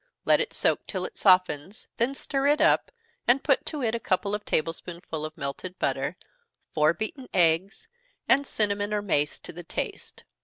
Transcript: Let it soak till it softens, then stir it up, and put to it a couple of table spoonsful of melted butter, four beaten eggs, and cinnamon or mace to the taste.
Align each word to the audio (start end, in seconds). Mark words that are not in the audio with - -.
Let 0.25 0.41
it 0.41 0.51
soak 0.51 0.87
till 0.87 1.05
it 1.05 1.15
softens, 1.15 1.87
then 1.97 2.15
stir 2.15 2.47
it 2.47 2.59
up, 2.59 2.89
and 3.27 3.43
put 3.43 3.67
to 3.67 3.83
it 3.83 3.93
a 3.93 3.99
couple 3.99 4.33
of 4.33 4.43
table 4.45 4.73
spoonsful 4.73 5.23
of 5.25 5.37
melted 5.37 5.77
butter, 5.77 6.17
four 6.73 6.91
beaten 6.95 7.29
eggs, 7.35 7.87
and 8.27 8.47
cinnamon 8.47 8.95
or 8.95 9.03
mace 9.03 9.37
to 9.41 9.53
the 9.53 9.61
taste. 9.61 10.23